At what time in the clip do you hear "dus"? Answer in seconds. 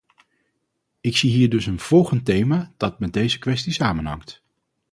1.49-1.65